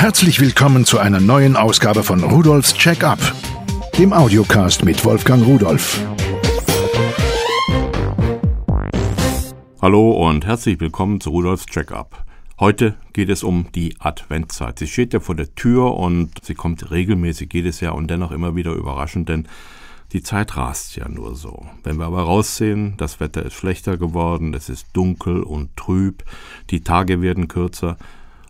[0.00, 3.18] Herzlich willkommen zu einer neuen Ausgabe von Rudolfs Check-up,
[3.98, 6.02] dem Audiocast mit Wolfgang Rudolf.
[9.82, 12.24] Hallo und herzlich willkommen zu Rudolfs Check-up.
[12.58, 14.78] Heute geht es um die Adventzeit.
[14.78, 18.56] Sie steht ja vor der Tür und sie kommt regelmäßig jedes Jahr und dennoch immer
[18.56, 19.48] wieder überraschend, denn
[20.12, 21.66] die Zeit rast ja nur so.
[21.84, 26.24] Wenn wir aber raussehen, das Wetter ist schlechter geworden, es ist dunkel und trüb,
[26.70, 27.98] die Tage werden kürzer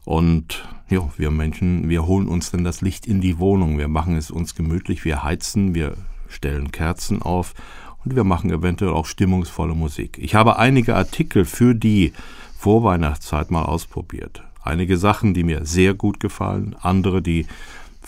[0.05, 4.17] und ja, wir Menschen, wir holen uns dann das Licht in die Wohnung, wir machen
[4.17, 5.95] es uns gemütlich, wir heizen, wir
[6.29, 7.55] stellen Kerzen auf
[8.05, 10.19] und wir machen eventuell auch stimmungsvolle Musik.
[10.19, 12.13] Ich habe einige Artikel für die
[12.59, 14.43] Vorweihnachtszeit mal ausprobiert.
[14.63, 17.47] Einige Sachen, die mir sehr gut gefallen, andere, die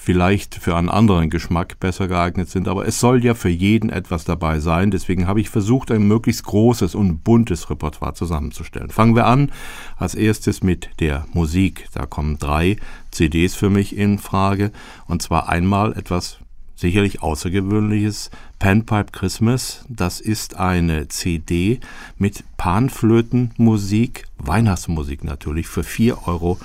[0.02, 4.24] vielleicht für einen anderen Geschmack besser geeignet sind, aber es soll ja für jeden etwas
[4.24, 4.90] dabei sein.
[4.90, 8.90] Deswegen habe ich versucht, ein möglichst großes und buntes Repertoire zusammenzustellen.
[8.90, 9.52] Fangen wir an
[9.96, 11.86] als erstes mit der Musik.
[11.94, 12.78] Da kommen drei
[13.12, 14.72] CDs für mich in Frage.
[15.06, 16.38] Und zwar einmal etwas
[16.82, 18.30] sicherlich Außergewöhnliches.
[18.58, 21.80] Panpipe Christmas, das ist eine CD
[22.16, 26.58] mit Panflötenmusik, Weihnachtsmusik natürlich, für 4,90 Euro.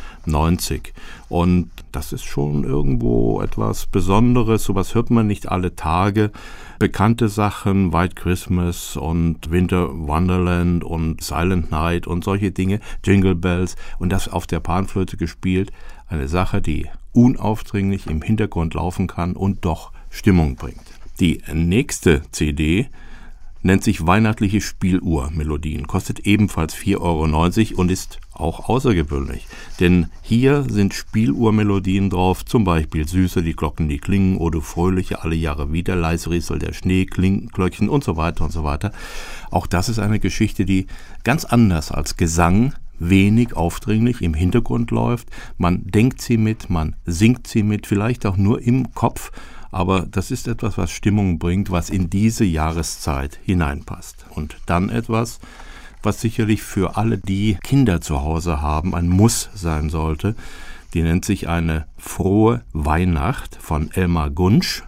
[1.30, 6.32] Und das ist schon irgendwo etwas Besonderes, sowas hört man nicht alle Tage.
[6.78, 13.76] Bekannte Sachen, White Christmas und Winter Wonderland und Silent Night und solche Dinge, Jingle Bells
[13.98, 15.72] und das auf der Panflöte gespielt.
[16.08, 20.82] Eine Sache, die unaufdringlich im Hintergrund laufen kann und doch Stimmung bringt.
[21.20, 22.90] Die nächste CD
[23.64, 29.48] nennt sich Weihnachtliche Spieluhr-Melodien, kostet ebenfalls 4,90 Euro und ist auch außergewöhnlich.
[29.80, 35.36] Denn hier sind Spieluhrmelodien drauf, zum Beispiel Süße die Glocken, die klingen oder Fröhliche alle
[35.36, 38.92] Jahre wieder, leise rieselt der Schnee, Klinkenglöckchen und so weiter und so weiter.
[39.52, 40.88] Auch das ist eine Geschichte, die
[41.24, 45.30] ganz anders als Gesang wenig aufdringlich im Hintergrund läuft.
[45.58, 49.32] Man denkt sie mit, man singt sie mit, vielleicht auch nur im Kopf
[49.72, 54.26] aber das ist etwas, was Stimmung bringt, was in diese Jahreszeit hineinpasst.
[54.30, 55.40] Und dann etwas,
[56.04, 60.36] was sicherlich für alle, die Kinder zu Hause haben, ein Muss sein sollte.
[60.94, 64.84] Die nennt sich eine frohe Weihnacht von Elmar Gunsch.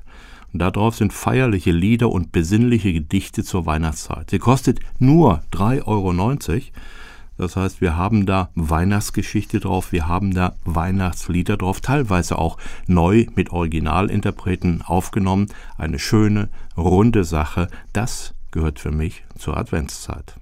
[0.53, 4.29] Und darauf sind feierliche Lieder und besinnliche Gedichte zur Weihnachtszeit.
[4.31, 6.13] Sie kostet nur 3,90 Euro
[7.39, 13.27] das heißt, wir haben da Weihnachtsgeschichte drauf, wir haben da Weihnachtslieder drauf, teilweise auch neu
[13.33, 15.47] mit Originalinterpreten aufgenommen.
[15.77, 17.69] Eine schöne, runde Sache.
[17.93, 20.35] Das gehört für mich zur Adventszeit.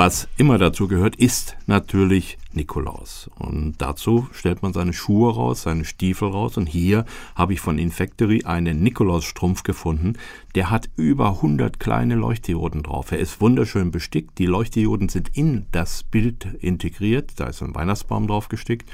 [0.00, 3.28] Was immer dazu gehört, ist natürlich Nikolaus.
[3.36, 6.56] Und dazu stellt man seine Schuhe raus, seine Stiefel raus.
[6.56, 7.04] Und hier
[7.34, 10.12] habe ich von Infactory einen Nikolausstrumpf gefunden.
[10.54, 13.10] Der hat über 100 kleine Leuchtdioden drauf.
[13.10, 14.38] Er ist wunderschön bestickt.
[14.38, 17.32] Die Leuchtdioden sind in das Bild integriert.
[17.34, 18.88] Da ist ein Weihnachtsbaum drauf gestickt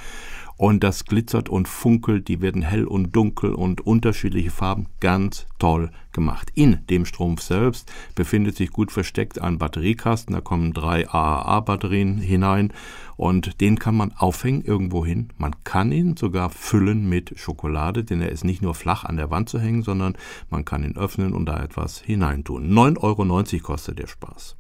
[0.57, 5.91] und das glitzert und funkelt, die werden hell und dunkel und unterschiedliche Farben, ganz toll
[6.13, 6.51] gemacht.
[6.55, 12.73] In dem Strumpf selbst befindet sich gut versteckt ein Batteriekasten, da kommen drei AAA-Batterien hinein
[13.17, 15.29] und den kann man aufhängen irgendwo hin.
[15.39, 19.31] Man kann ihn sogar füllen mit Schokolade, denn er ist nicht nur flach an der
[19.31, 20.17] Wand zu hängen, sondern
[20.51, 22.73] man kann ihn öffnen und da etwas hineintun.
[22.73, 24.57] 9,90 Euro kostet der Spaß.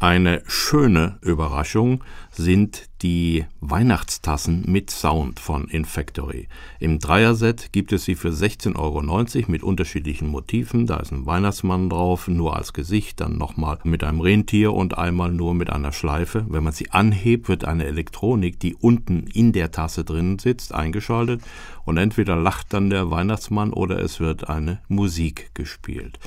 [0.00, 6.46] Eine schöne Überraschung sind die Weihnachtstassen mit Sound von Infactory.
[6.78, 10.86] Im Dreierset gibt es sie für 16,90 Euro mit unterschiedlichen Motiven.
[10.86, 15.32] Da ist ein Weihnachtsmann drauf, nur als Gesicht, dann nochmal mit einem Rentier und einmal
[15.32, 16.46] nur mit einer Schleife.
[16.48, 21.42] Wenn man sie anhebt, wird eine Elektronik, die unten in der Tasse drin sitzt, eingeschaltet
[21.84, 26.20] und entweder lacht dann der Weihnachtsmann oder es wird eine Musik gespielt.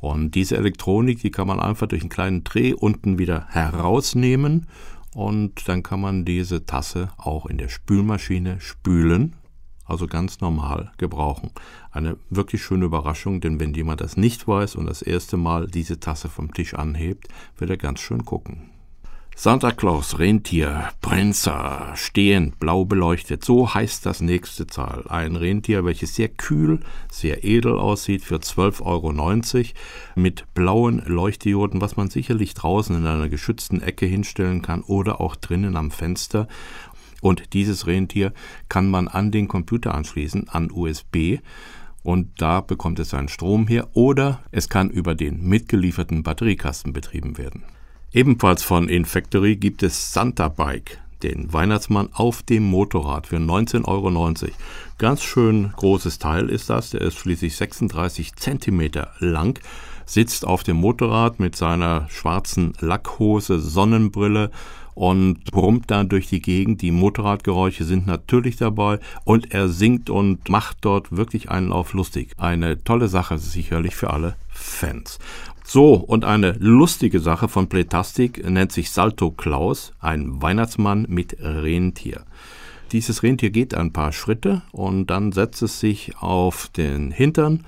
[0.00, 4.66] Und diese Elektronik, die kann man einfach durch einen kleinen Dreh unten wieder herausnehmen
[5.14, 9.34] und dann kann man diese Tasse auch in der Spülmaschine spülen,
[9.84, 11.50] also ganz normal gebrauchen.
[11.90, 15.98] Eine wirklich schöne Überraschung, denn wenn jemand das nicht weiß und das erste Mal diese
[15.98, 18.70] Tasse vom Tisch anhebt, wird er ganz schön gucken.
[19.40, 23.44] Santa Claus, Rentier, Prinzer, stehend, blau beleuchtet.
[23.44, 25.04] So heißt das nächste Zahl.
[25.08, 29.12] Ein Rentier, welches sehr kühl, sehr edel aussieht, für 12,90 Euro
[30.16, 35.36] mit blauen Leuchtdioden, was man sicherlich draußen in einer geschützten Ecke hinstellen kann oder auch
[35.36, 36.48] drinnen am Fenster.
[37.20, 38.32] Und dieses Rentier
[38.68, 41.38] kann man an den Computer anschließen, an USB
[42.02, 47.38] und da bekommt es seinen Strom her oder es kann über den mitgelieferten Batteriekasten betrieben
[47.38, 47.62] werden.
[48.12, 54.10] Ebenfalls von Infactory gibt es Santa Bike, den Weihnachtsmann auf dem Motorrad für 19,90 Euro.
[54.96, 59.60] Ganz schön großes Teil ist das, der ist schließlich 36 Zentimeter lang
[60.08, 64.50] sitzt auf dem Motorrad mit seiner schwarzen Lackhose, Sonnenbrille
[64.94, 66.82] und brummt dann durch die Gegend.
[66.82, 72.32] Die Motorradgeräusche sind natürlich dabei und er singt und macht dort wirklich einen auf lustig.
[72.38, 75.18] Eine tolle Sache sicherlich für alle Fans.
[75.70, 82.24] So, und eine lustige Sache von Playtastic nennt sich Salto Klaus, ein Weihnachtsmann mit Rentier.
[82.90, 87.66] Dieses Rentier geht ein paar Schritte und dann setzt es sich auf den Hintern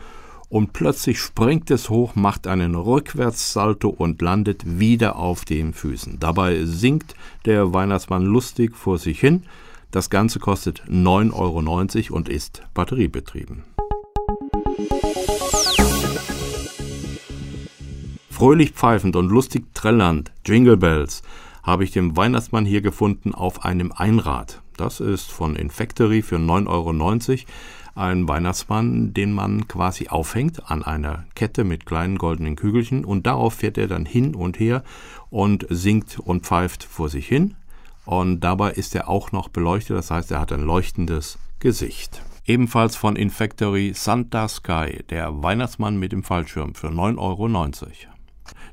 [0.49, 6.19] und plötzlich springt es hoch, macht einen Rückwärtssalto und landet wieder auf den Füßen.
[6.19, 7.15] Dabei singt
[7.45, 9.43] der Weihnachtsmann lustig vor sich hin.
[9.91, 13.65] Das Ganze kostet 9,90 Euro und ist batteriebetrieben.
[18.41, 21.21] Fröhlich pfeifend und lustig trällernd, Jingle Bells,
[21.63, 24.63] habe ich den Weihnachtsmann hier gefunden auf einem Einrad.
[24.79, 27.51] Das ist von Infactory für 9,90 Euro
[27.97, 33.53] ein Weihnachtsmann, den man quasi aufhängt an einer Kette mit kleinen goldenen Kügelchen und darauf
[33.53, 34.85] fährt er dann hin und her
[35.29, 37.57] und singt und pfeift vor sich hin.
[38.07, 42.23] Und dabei ist er auch noch beleuchtet, das heißt, er hat ein leuchtendes Gesicht.
[42.47, 48.10] Ebenfalls von Infactory Santa Sky, der Weihnachtsmann mit dem Fallschirm für 9,90 Euro.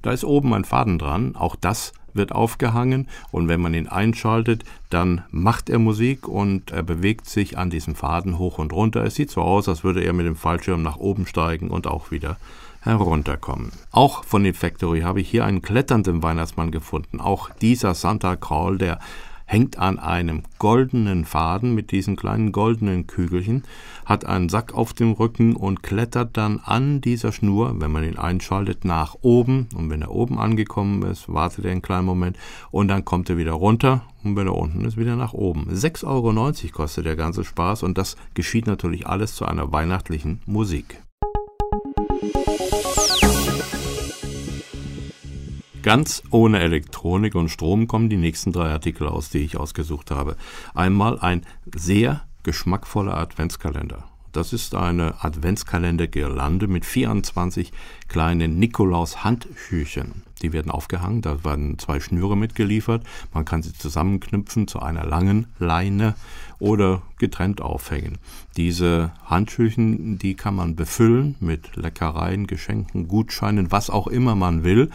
[0.02, 4.64] Da ist oben ein Faden dran, auch das wird aufgehangen und wenn man ihn einschaltet,
[4.90, 9.04] dann macht er Musik und er bewegt sich an diesem Faden hoch und runter.
[9.04, 12.12] Es sieht so aus, als würde er mit dem Fallschirm nach oben steigen und auch
[12.12, 12.38] wieder
[12.82, 13.72] herunterkommen.
[13.92, 17.20] Auch von den Factory habe ich hier einen kletternden Weihnachtsmann gefunden.
[17.20, 19.00] Auch dieser Santa Crawl, der
[19.48, 23.64] hängt an einem goldenen Faden mit diesen kleinen goldenen Kügelchen,
[24.06, 28.18] hat einen Sack auf dem Rücken und klettert dann an dieser Schnur, wenn man ihn
[28.18, 29.70] einschaltet, nach oben.
[29.74, 32.38] Und wenn er oben angekommen ist, wartet er einen kleinen Moment
[32.72, 35.68] und dann kommt er wieder runter und wenn er unten ist, wieder nach oben.
[35.72, 41.02] 6,90 Euro kostet der ganze Spaß und das geschieht natürlich alles zu einer weihnachtlichen Musik.
[45.88, 50.36] Ganz ohne Elektronik und Strom kommen die nächsten drei Artikel aus, die ich ausgesucht habe.
[50.76, 54.04] Einmal ein sehr geschmackvoller Adventskalender.
[54.34, 57.72] Das ist eine Adventskalender-Girlande mit 24
[58.10, 60.24] kleinen Nikolaus-Handschüchen.
[60.42, 63.06] Die werden aufgehangen, da werden zwei Schnüre mitgeliefert.
[63.34, 66.16] Man kann sie zusammenknüpfen zu einer langen Leine
[66.60, 68.18] oder getrennt aufhängen.
[68.58, 74.92] Diese Handschüchen, die kann man befüllen mit Leckereien, Geschenken, Gutscheinen, was auch immer man will.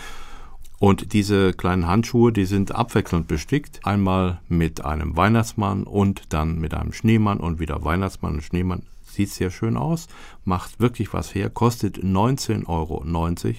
[0.83, 3.87] Und diese kleinen Handschuhe, die sind abwechselnd bestickt.
[3.87, 8.83] Einmal mit einem Weihnachtsmann und dann mit einem Schneemann und wieder Weihnachtsmann und Schneemann.
[9.05, 10.09] Sieht sehr schön aus,
[10.45, 13.05] macht wirklich was her, kostet 19,90 Euro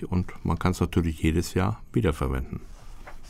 [0.09, 2.59] und man kann es natürlich jedes Jahr wiederverwenden.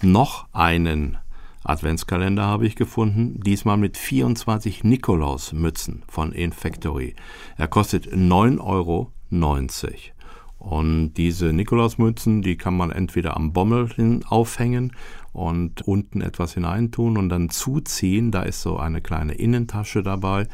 [0.01, 1.19] Noch einen
[1.63, 7.15] Adventskalender habe ich gefunden, diesmal mit 24 Nikolausmützen von Infactory.
[7.57, 9.11] Er kostet 9,90 Euro.
[10.57, 14.93] Und diese Nikolausmützen, die kann man entweder am Bommel hin aufhängen
[15.33, 18.31] und unten etwas hineintun und dann zuziehen.
[18.31, 20.47] Da ist so eine kleine Innentasche dabei,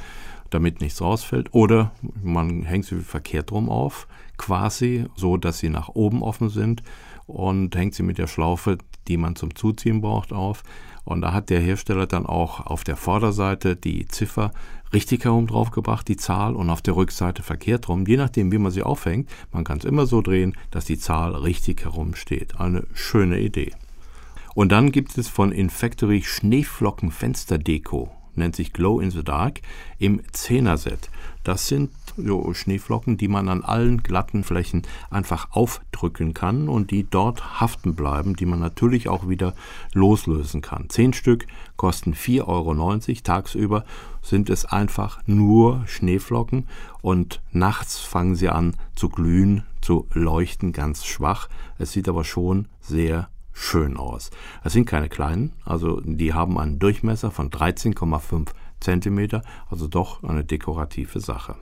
[0.50, 1.54] damit nichts rausfällt.
[1.54, 1.92] Oder
[2.24, 4.07] man hängt sie verkehrt rum auf,
[4.38, 6.81] quasi so, dass sie nach oben offen sind
[7.28, 10.63] und hängt sie mit der Schlaufe, die man zum Zuziehen braucht, auf.
[11.04, 14.51] Und da hat der Hersteller dann auch auf der Vorderseite die Ziffer
[14.94, 18.71] richtig herum draufgebracht, die Zahl, und auf der Rückseite verkehrt rum, je nachdem, wie man
[18.71, 19.30] sie aufhängt.
[19.51, 22.59] Man kann es immer so drehen, dass die Zahl richtig herum steht.
[22.59, 23.71] Eine schöne Idee.
[24.56, 29.62] Und dann gibt es von Infactory Schneeflocken Fensterdeko, nennt sich Glow in the Dark,
[30.00, 31.10] im 10er-Set.
[31.43, 31.91] Das sind
[32.25, 37.95] so Schneeflocken, die man an allen glatten Flächen einfach aufdrücken kann und die dort haften
[37.95, 39.53] bleiben, die man natürlich auch wieder
[39.93, 40.89] loslösen kann.
[40.89, 41.47] Zehn Stück
[41.77, 43.21] kosten 4,90 Euro.
[43.23, 43.85] Tagsüber
[44.21, 46.67] sind es einfach nur Schneeflocken
[47.01, 51.49] und nachts fangen sie an zu glühen, zu leuchten, ganz schwach.
[51.77, 54.31] Es sieht aber schon sehr schön aus.
[54.63, 58.49] Es sind keine kleinen, also die haben einen Durchmesser von 13,5
[58.79, 61.55] Zentimeter, also doch eine dekorative Sache.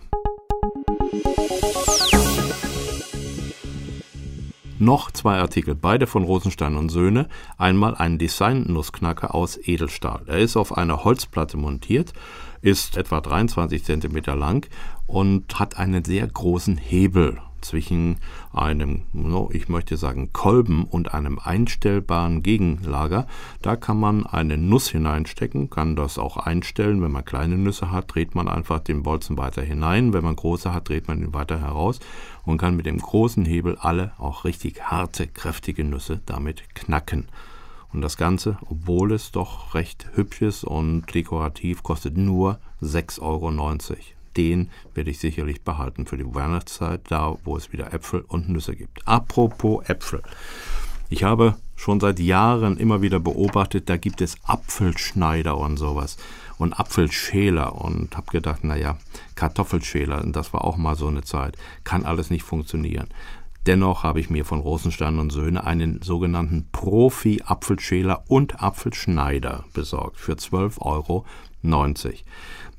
[4.79, 7.27] Noch zwei Artikel, beide von Rosenstein und Söhne.
[7.57, 10.22] Einmal ein Design-Nussknacker aus Edelstahl.
[10.27, 12.13] Er ist auf einer Holzplatte montiert,
[12.62, 14.67] ist etwa 23 cm lang
[15.07, 18.17] und hat einen sehr großen Hebel zwischen
[18.53, 19.03] einem,
[19.51, 23.27] ich möchte sagen, Kolben und einem einstellbaren Gegenlager.
[23.61, 27.01] Da kann man eine Nuss hineinstecken, kann das auch einstellen.
[27.01, 30.13] Wenn man kleine Nüsse hat, dreht man einfach den Bolzen weiter hinein.
[30.13, 31.99] Wenn man große hat, dreht man ihn weiter heraus
[32.45, 37.27] und kann mit dem großen Hebel alle auch richtig harte, kräftige Nüsse damit knacken.
[37.93, 44.16] Und das Ganze, obwohl es doch recht hübsch ist und dekorativ, kostet nur 6,90 Euro.
[44.38, 48.75] Den werde ich sicherlich behalten für die Weihnachtszeit, da wo es wieder Äpfel und Nüsse
[48.75, 49.06] gibt.
[49.08, 50.22] Apropos Äpfel.
[51.10, 56.17] Ich habe schon seit Jahren immer wieder beobachtet, da gibt es Apfelschneider und sowas
[56.58, 58.98] und Apfelschäler und habe gedacht, naja,
[59.36, 63.08] Kartoffelschäler, das war auch mal so eine Zeit, kann alles nicht funktionieren.
[63.67, 70.34] Dennoch habe ich mir von Rosenstein und Söhne einen sogenannten Profi-Apfelschäler und Apfelschneider besorgt für
[70.34, 71.25] 12,90 Euro.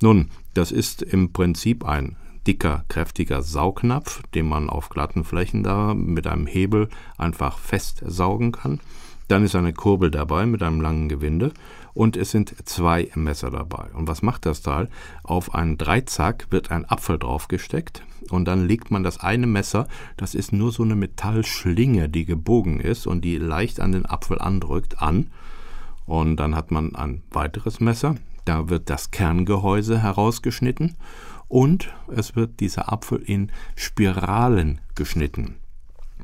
[0.00, 2.16] Nun, das ist im Prinzip ein
[2.46, 8.80] dicker, kräftiger Saugnapf, den man auf glatten Flächen da mit einem Hebel einfach festsaugen kann.
[9.28, 11.52] Dann ist eine Kurbel dabei mit einem langen Gewinde
[11.92, 13.88] und es sind zwei Messer dabei.
[13.92, 14.88] Und was macht das Teil?
[15.22, 20.34] Auf einen Dreizack wird ein Apfel draufgesteckt und dann legt man das eine Messer, das
[20.34, 25.02] ist nur so eine Metallschlinge, die gebogen ist und die leicht an den Apfel andrückt,
[25.02, 25.30] an.
[26.06, 28.14] Und dann hat man ein weiteres Messer,
[28.48, 30.96] da wird das Kerngehäuse herausgeschnitten
[31.48, 35.56] und es wird dieser Apfel in Spiralen geschnitten.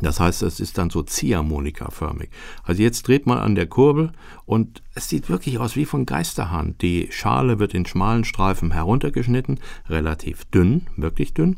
[0.00, 2.30] Das heißt, es ist dann so Ziehharmonika-förmig.
[2.64, 4.12] Also jetzt dreht man an der Kurbel
[4.44, 6.82] und es sieht wirklich aus wie von Geisterhand.
[6.82, 11.56] Die Schale wird in schmalen Streifen heruntergeschnitten, relativ dünn, wirklich dünn.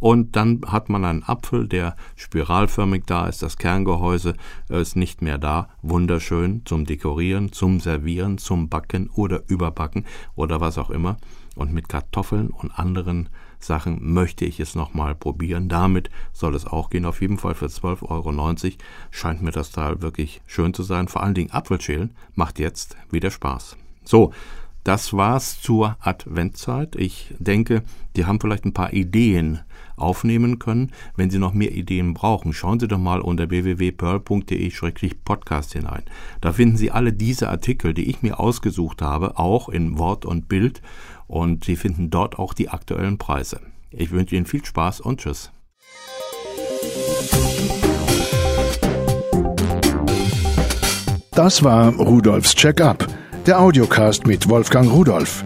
[0.00, 3.42] Und dann hat man einen Apfel, der spiralförmig da ist.
[3.42, 4.34] Das Kerngehäuse
[4.68, 5.68] ist nicht mehr da.
[5.82, 11.16] Wunderschön zum Dekorieren, zum Servieren, zum Backen oder Überbacken oder was auch immer.
[11.54, 13.28] Und mit Kartoffeln und anderen
[13.66, 15.68] Sachen möchte ich es nochmal probieren.
[15.68, 17.04] Damit soll es auch gehen.
[17.04, 18.54] Auf jeden Fall für 12,90 Euro
[19.10, 21.08] scheint mir das Teil wirklich schön zu sein.
[21.08, 23.76] Vor allen Dingen Apfelschälen macht jetzt wieder Spaß.
[24.04, 24.32] So,
[24.84, 26.94] das war's zur Adventzeit.
[26.96, 27.82] Ich denke,
[28.16, 29.60] die haben vielleicht ein paar Ideen
[29.96, 30.92] aufnehmen können.
[31.16, 36.02] Wenn Sie noch mehr Ideen brauchen, schauen Sie doch mal unter www.pearl.de-podcast hinein.
[36.42, 40.48] Da finden Sie alle diese Artikel, die ich mir ausgesucht habe, auch in Wort und
[40.48, 40.82] Bild
[41.26, 43.60] und Sie finden dort auch die aktuellen Preise.
[43.90, 45.50] Ich wünsche Ihnen viel Spaß und Tschüss.
[51.32, 53.08] Das war Rudolfs Check-up,
[53.44, 55.44] der Audiocast mit Wolfgang Rudolf.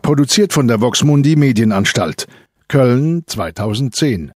[0.00, 2.26] Produziert von der Voxmundi Medienanstalt,
[2.68, 4.32] Köln 2010.